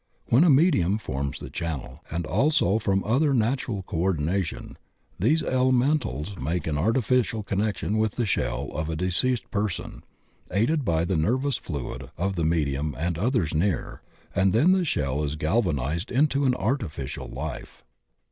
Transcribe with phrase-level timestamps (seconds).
[0.29, 4.79] When a medium forms the channel, and also from other natural coordination,
[5.19, 10.03] these elementals make an artificial connection with die shell of a de ceased person,
[10.49, 14.01] aided by the nervous fluid of the me dium and others near,
[14.33, 17.83] and then the shell is galvanized into an artificial life.